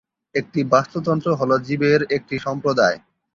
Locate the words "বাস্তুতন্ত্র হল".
0.73-1.51